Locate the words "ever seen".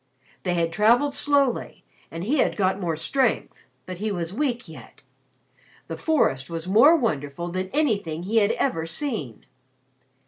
8.53-9.45